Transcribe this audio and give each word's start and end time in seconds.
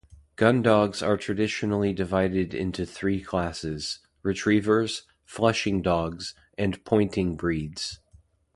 Gundogs 0.35 1.03
are 1.07 1.15
traditionally 1.15 1.93
divided 1.93 2.55
into 2.55 2.87
three 2.87 3.21
classes: 3.21 3.99
retrievers, 4.23 5.03
flushing 5.25 5.83
dogs, 5.83 6.33
and 6.57 6.83
pointing 6.83 7.35
breeds. 7.35 7.99